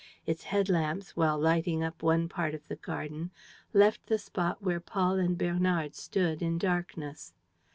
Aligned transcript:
Its 0.25 0.45
head 0.45 0.67
lamps, 0.67 1.15
while 1.15 1.37
lighting 1.37 1.83
up 1.83 2.01
one 2.01 2.27
part 2.27 2.55
of 2.55 2.67
the 2.67 2.75
garden, 2.75 3.29
left 3.71 4.03
the 4.07 4.17
spot 4.17 4.59
where 4.59 4.79
Paul 4.79 5.19
and 5.19 5.37
Bernard 5.37 5.93
stood 5.93 6.41
in 6.41 6.57
darkness. 6.57 7.35